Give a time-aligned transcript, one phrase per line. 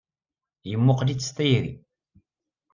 [0.69, 1.73] Yemmuqqel-itt s tayri.